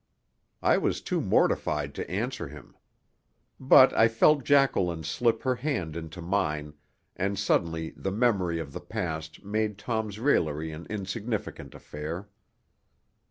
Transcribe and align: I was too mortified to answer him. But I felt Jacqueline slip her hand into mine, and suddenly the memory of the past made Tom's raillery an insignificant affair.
I 0.63 0.79
was 0.79 0.99
too 0.99 1.21
mortified 1.21 1.93
to 1.93 2.09
answer 2.09 2.47
him. 2.47 2.75
But 3.59 3.93
I 3.93 4.07
felt 4.07 4.43
Jacqueline 4.43 5.03
slip 5.03 5.43
her 5.43 5.53
hand 5.53 5.95
into 5.95 6.23
mine, 6.23 6.73
and 7.15 7.37
suddenly 7.37 7.91
the 7.95 8.09
memory 8.11 8.57
of 8.57 8.73
the 8.73 8.81
past 8.81 9.43
made 9.43 9.77
Tom's 9.77 10.17
raillery 10.17 10.71
an 10.71 10.87
insignificant 10.89 11.75
affair. 11.75 12.29